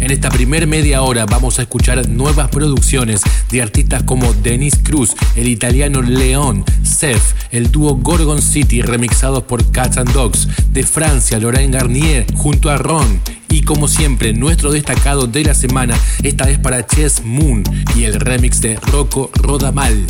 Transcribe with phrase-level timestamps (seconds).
[0.00, 5.14] En esta primer media hora vamos a escuchar nuevas producciones de artistas como Denis Cruz,
[5.34, 11.38] el italiano León, Seth, el dúo Gorgon City remixados por Cats and Dogs, de Francia
[11.38, 16.58] Lorraine Garnier junto a Ron y como siempre nuestro destacado de la semana, esta vez
[16.58, 20.04] para Chess Moon y el remix de Rocco Rodamal.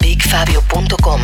[0.00, 1.20] BigFabio.com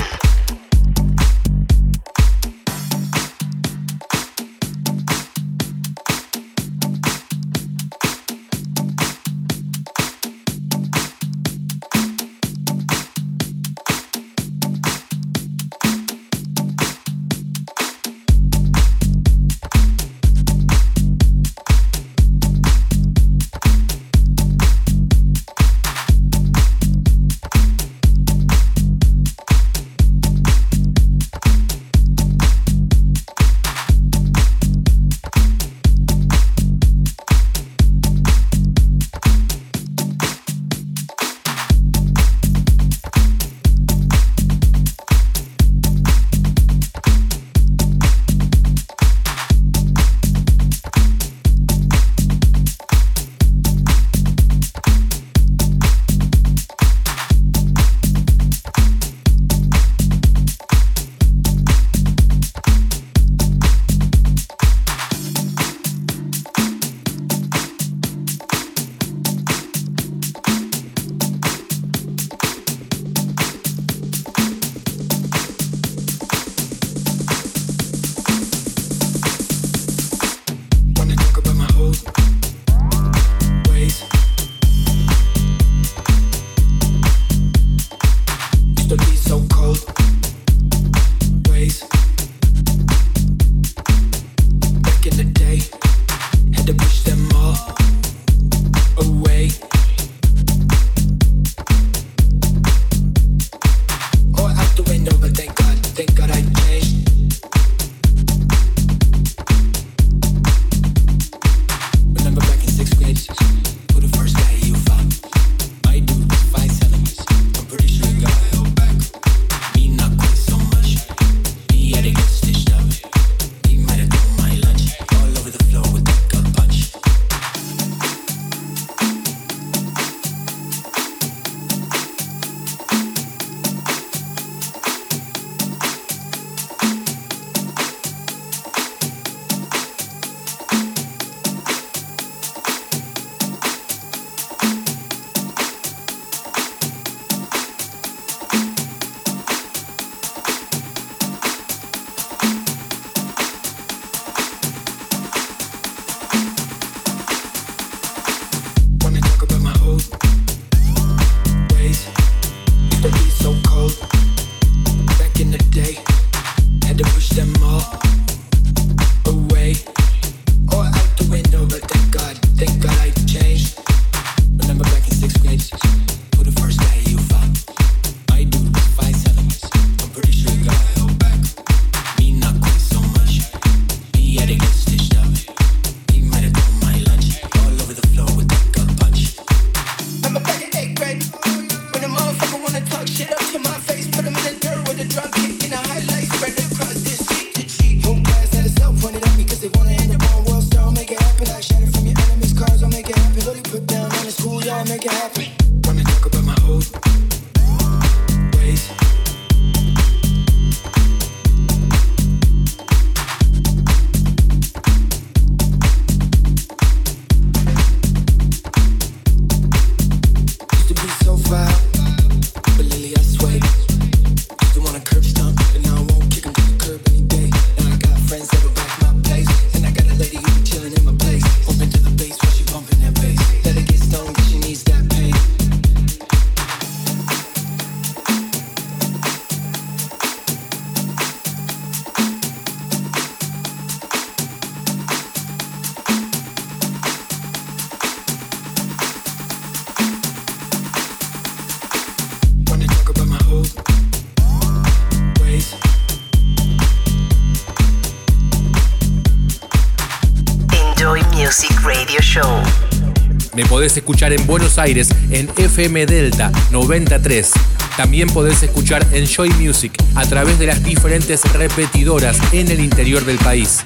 [263.83, 267.51] podés escuchar en Buenos Aires en FM Delta 93.
[267.97, 273.25] También podés escuchar en Joy Music a través de las diferentes repetidoras en el interior
[273.25, 273.85] del país.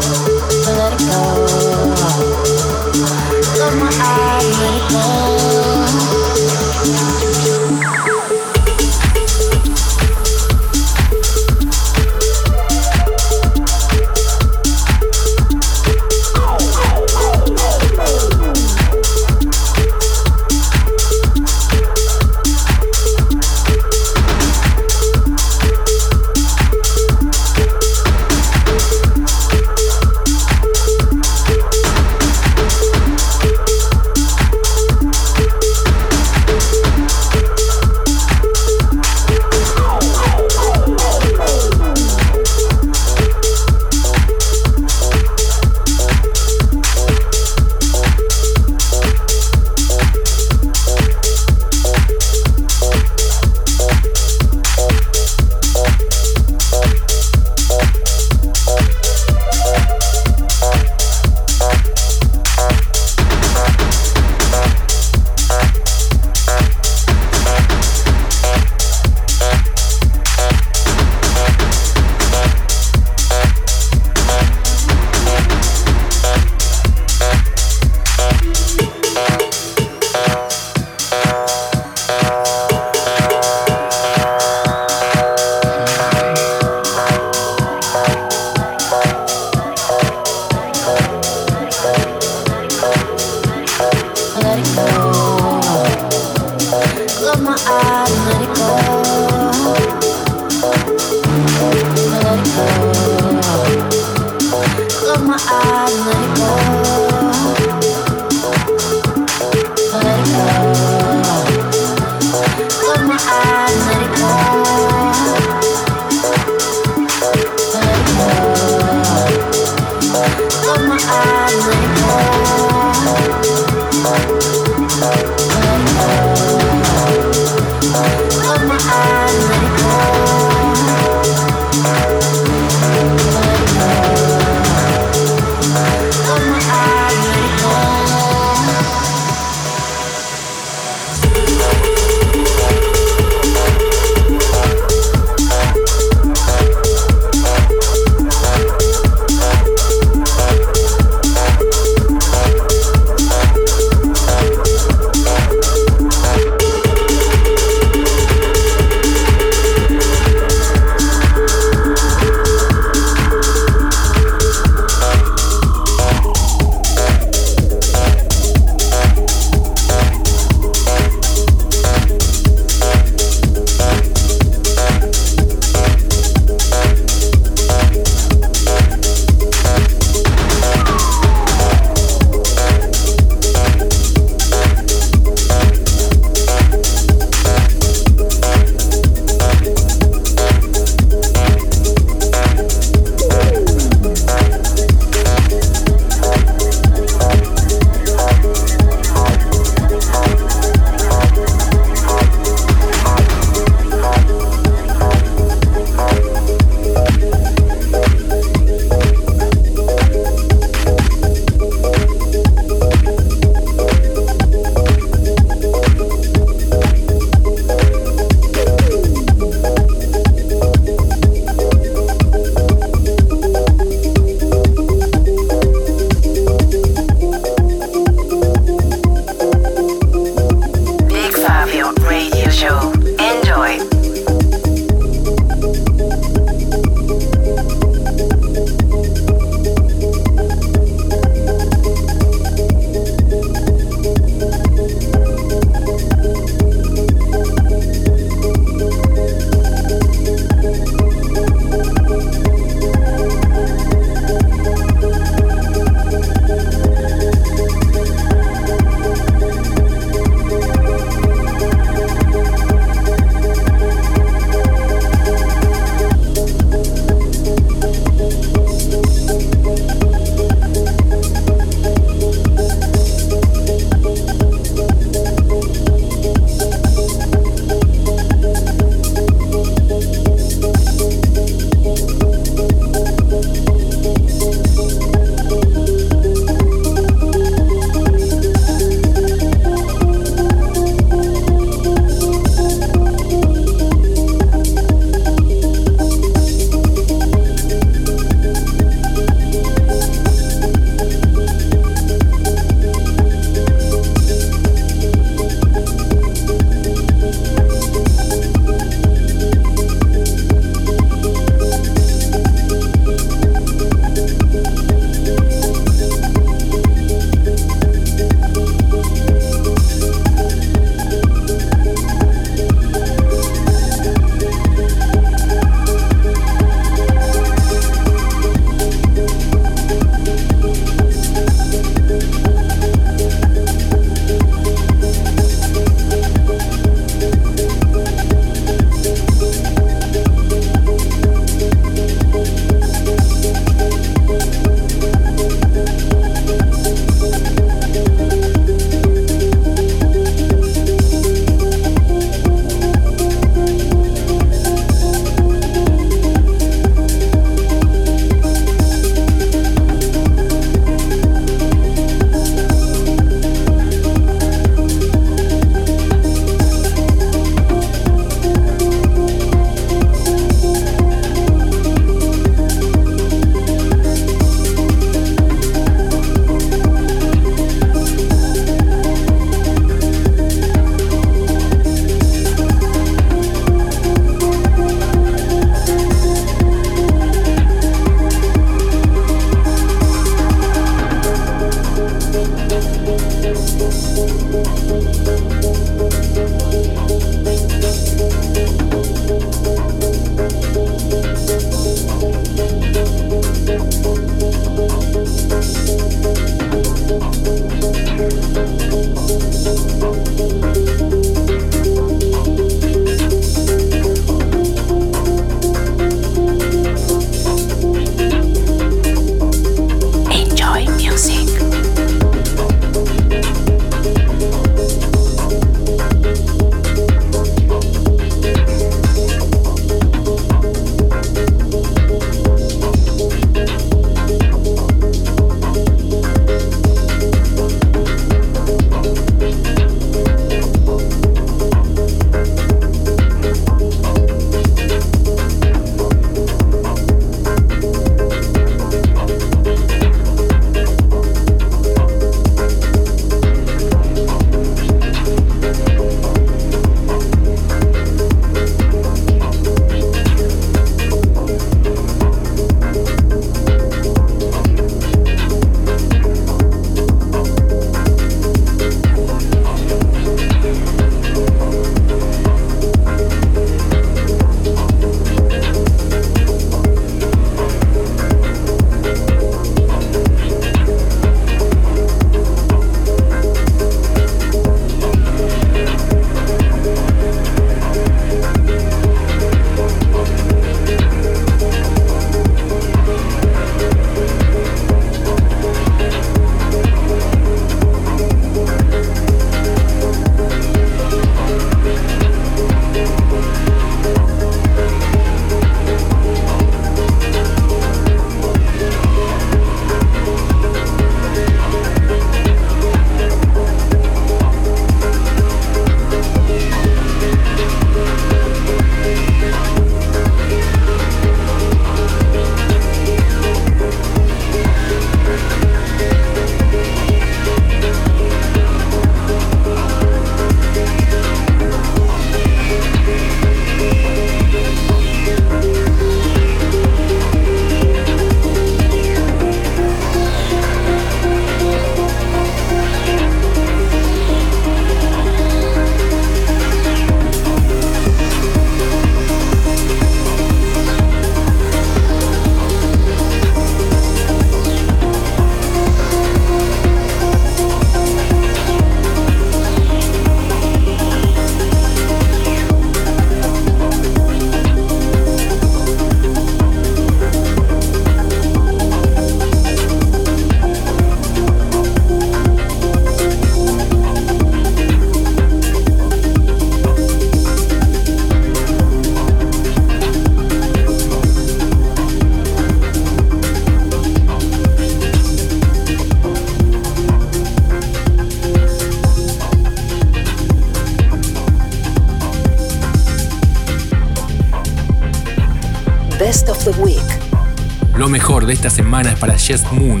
[598.46, 600.00] De esta semana es para Jess Moon,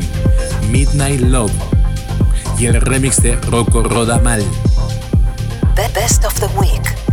[0.70, 1.52] Midnight Love
[2.58, 4.44] y el remix de Rocco Rodamal.
[5.74, 7.05] The best of the week.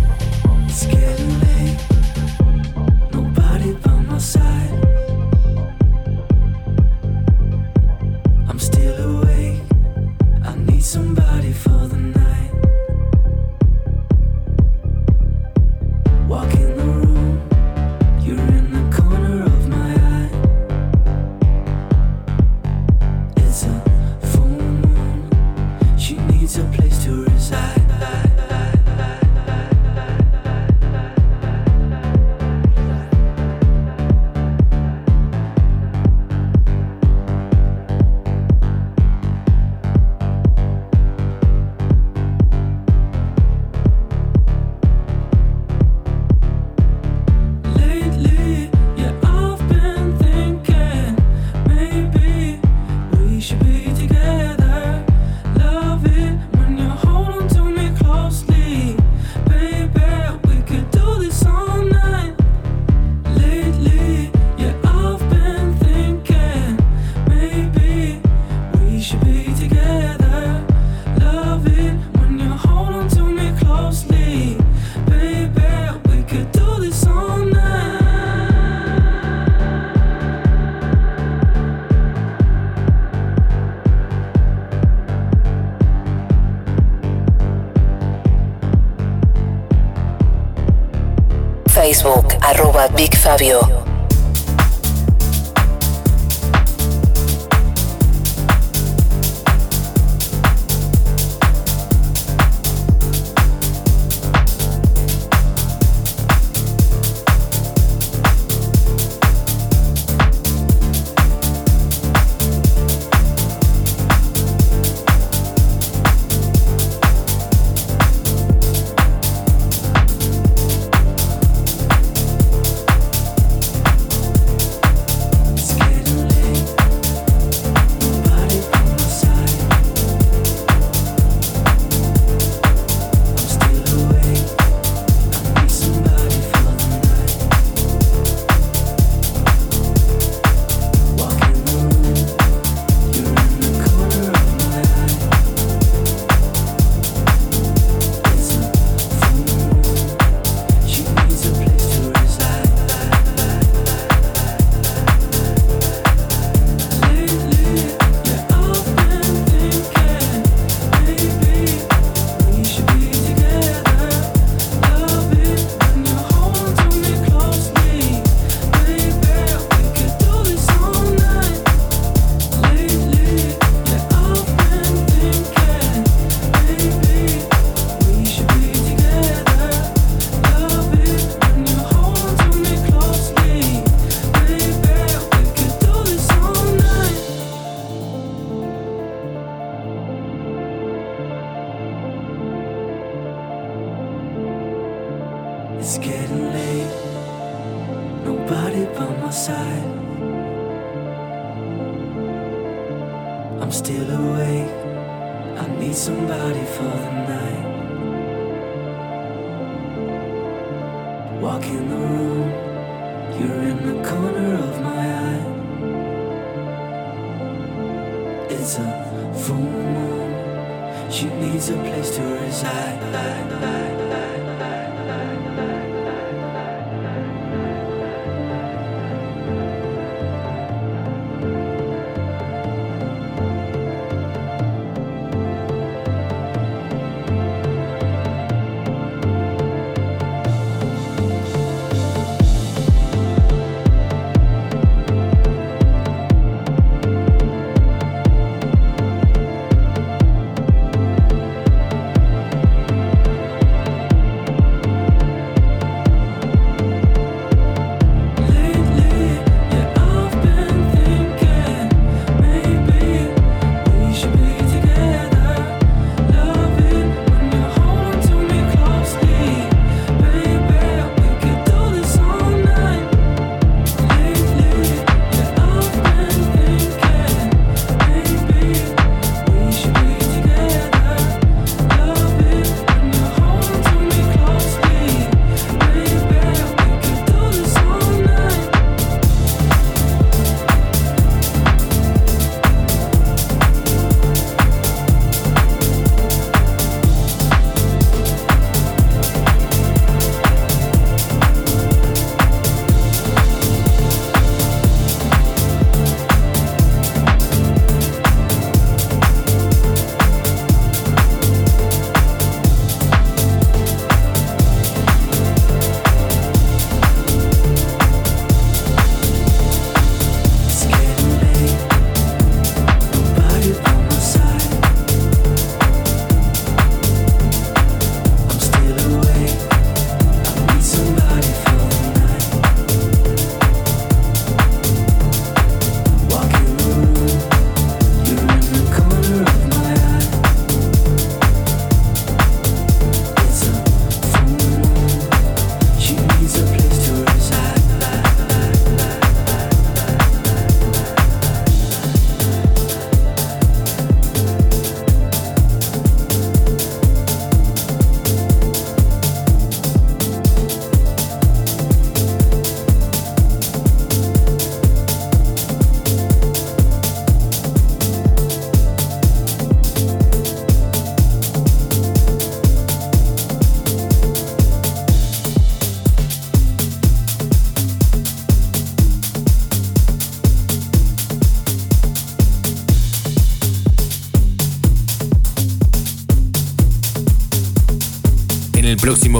[93.33, 93.72] Radio.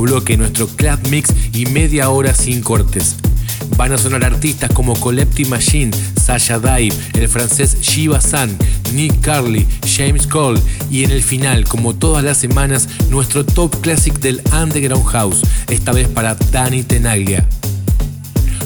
[0.04, 3.16] Bloque nuestro club mix y media hora sin cortes.
[3.78, 8.56] Van a sonar artistas como Colepti Machine, Sasha Dive, el francés Shiva San,
[8.94, 10.60] Nick Carly, James Cole
[10.92, 15.94] y en el final, como todas las semanas, nuestro top classic del Underground House, esta
[15.94, 17.48] vez para Dani Tenaglia.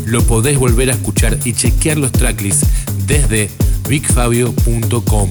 [0.05, 2.65] Lo podés volver a escuchar y chequear los tracklists
[3.05, 3.51] desde
[3.87, 5.29] bigfabio.com.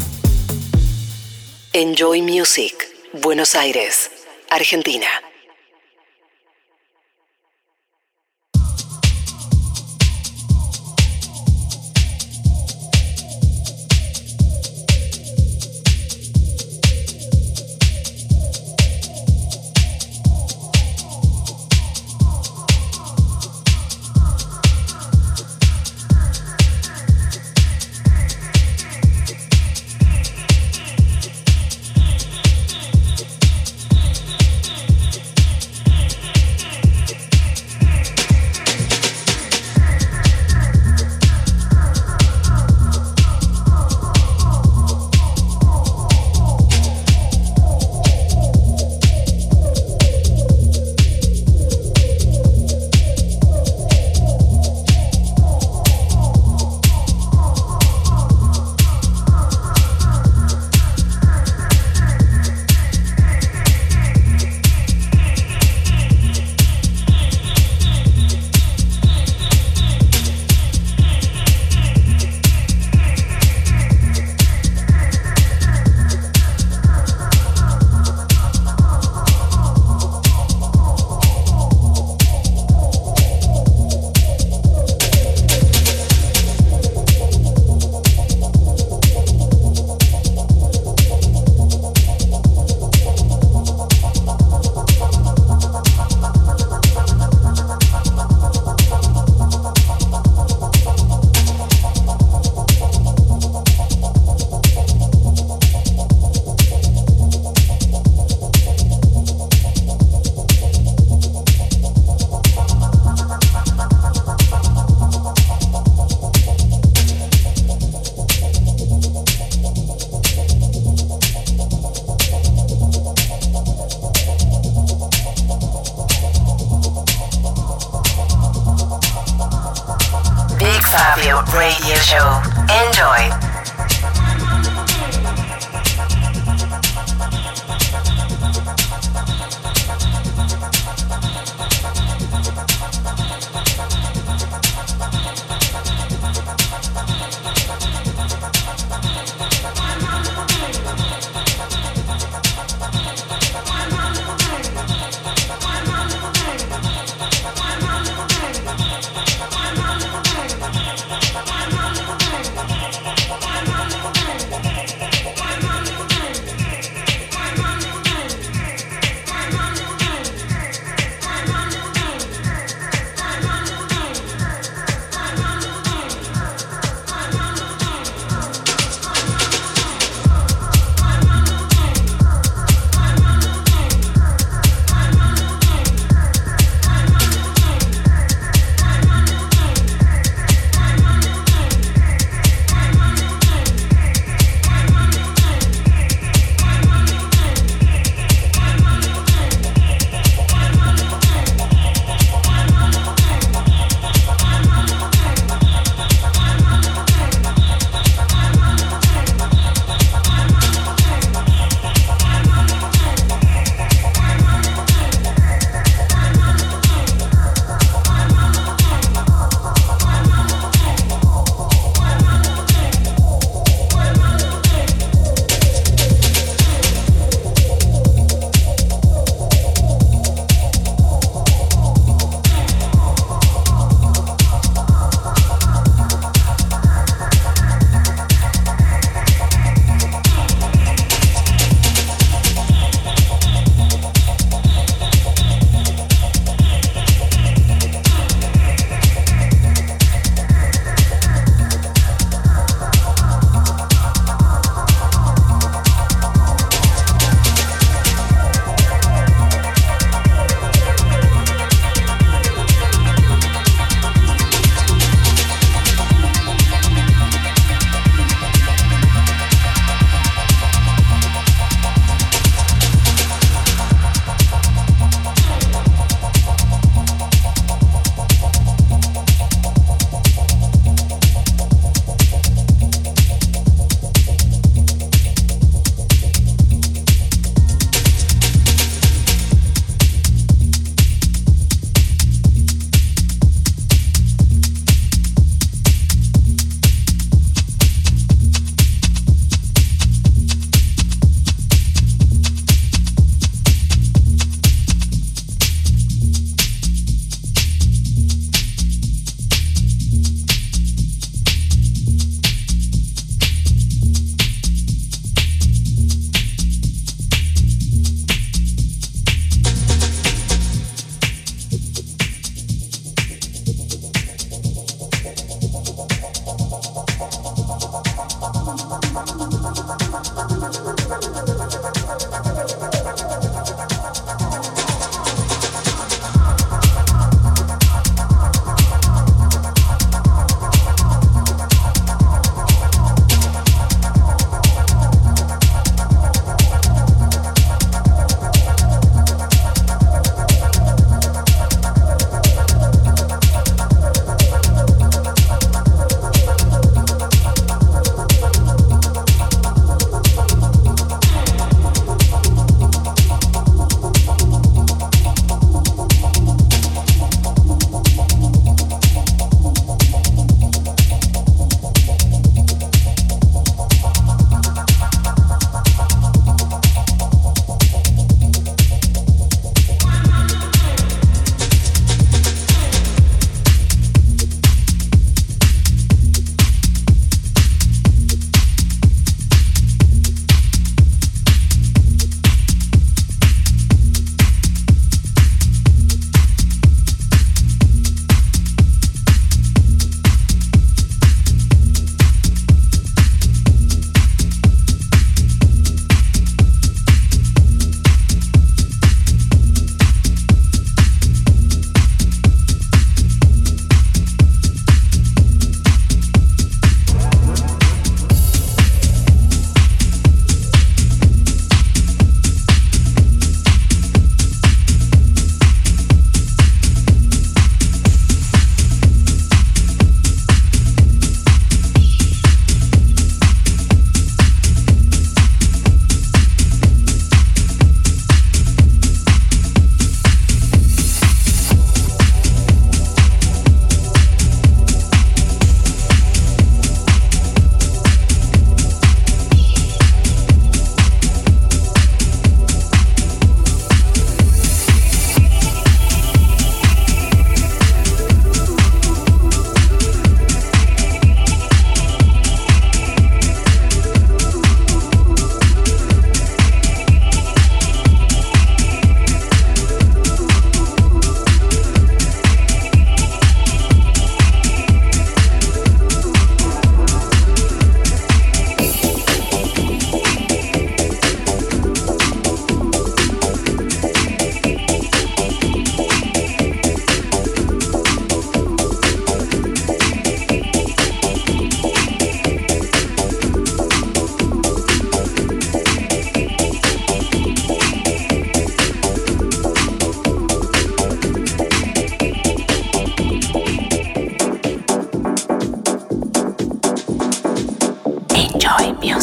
[1.72, 2.74] Enjoy Music,
[3.20, 4.10] Buenos Aires,
[4.50, 5.25] Argentina.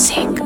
[0.03, 0.42] music.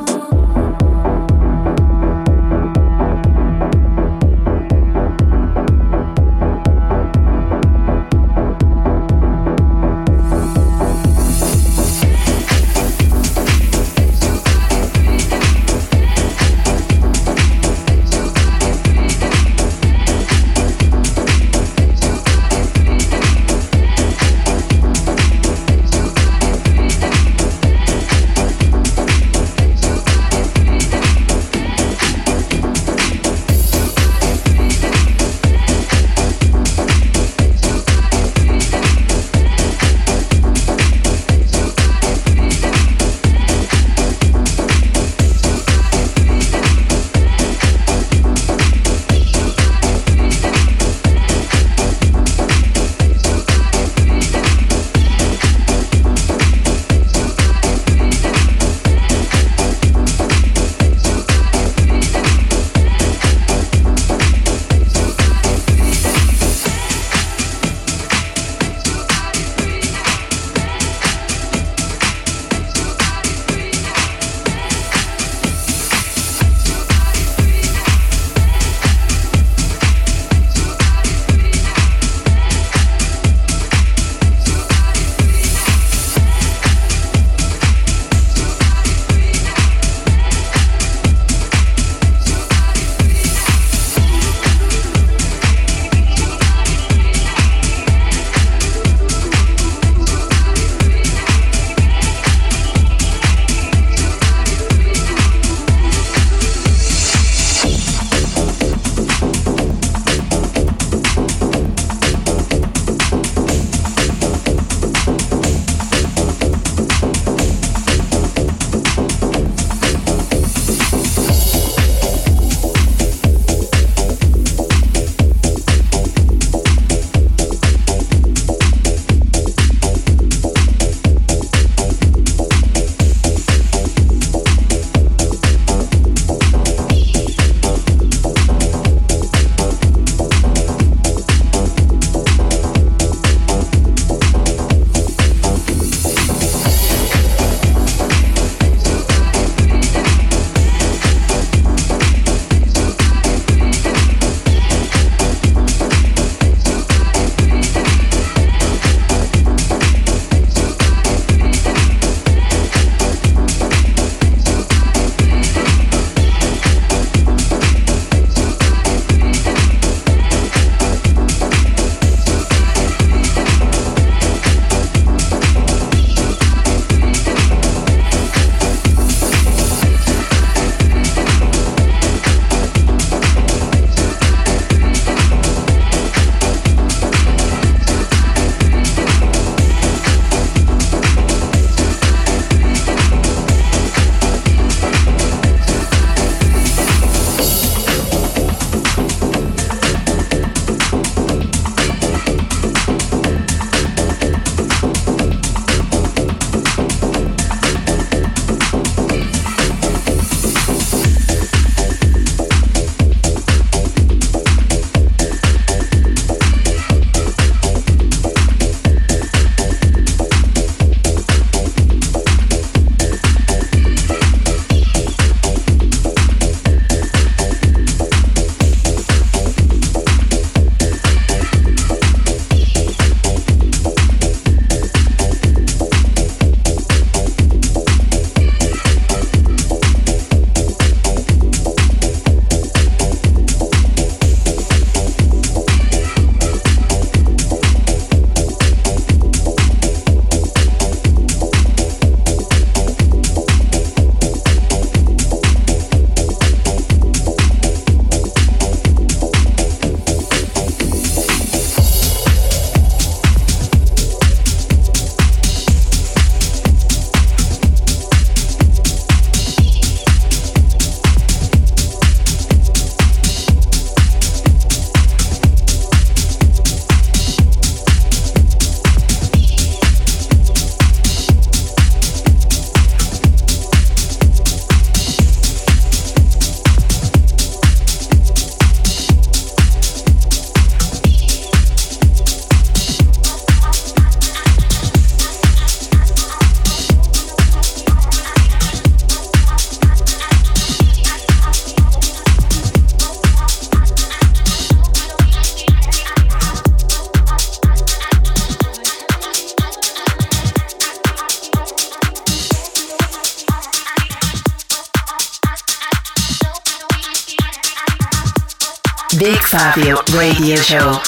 [320.40, 321.07] Radio Show.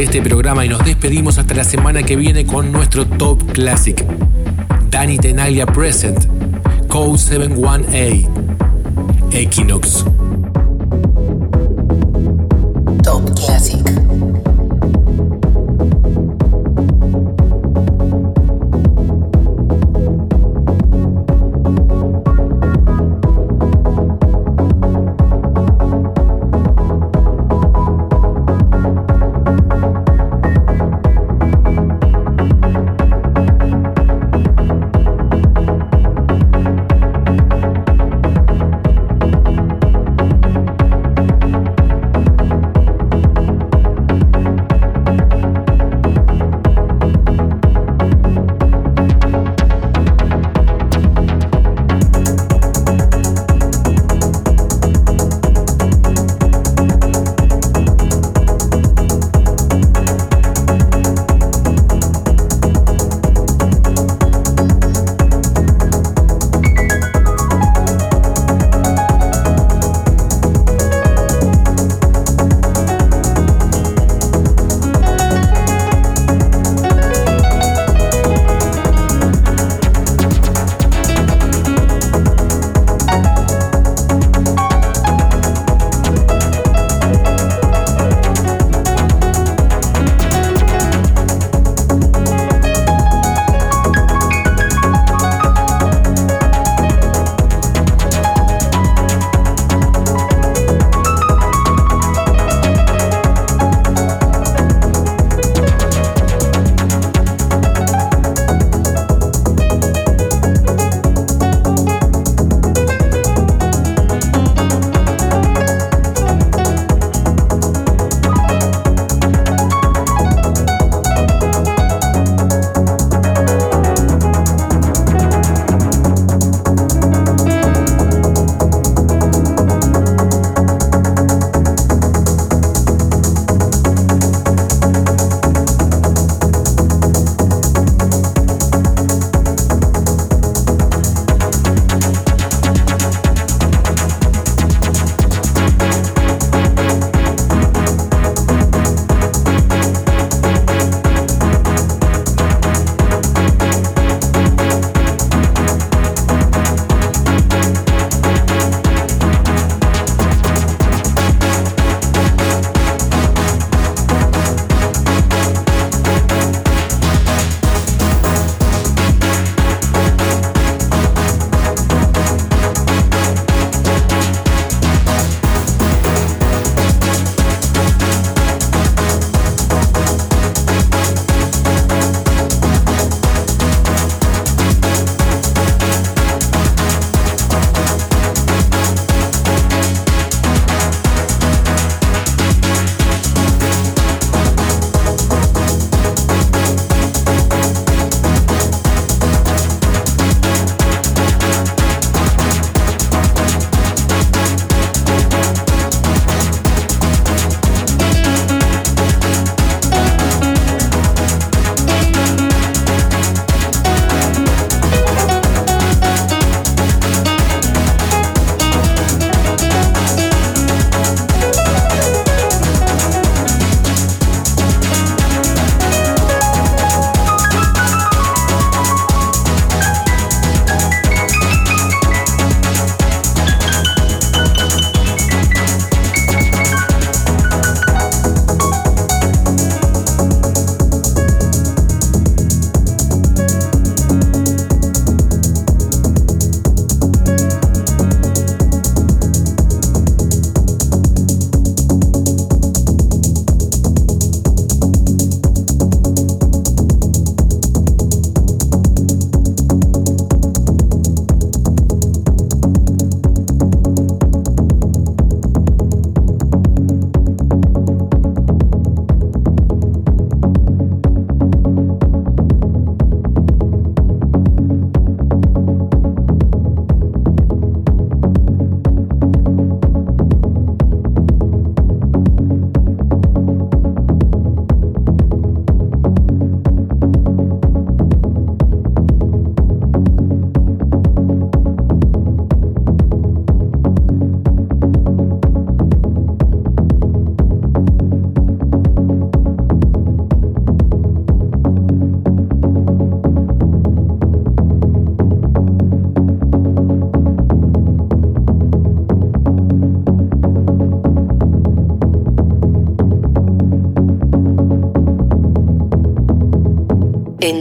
[0.00, 4.04] Y nos despedimos hasta la semana que viene con nuestro Top Classic.
[4.90, 6.24] Danny Tenaglia Present,
[6.86, 8.28] Code 71A,
[9.32, 10.04] Equinox.